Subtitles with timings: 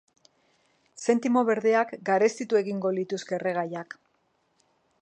[1.07, 3.99] Zentimo berdeak garestitu egingo lituzke erregaiak.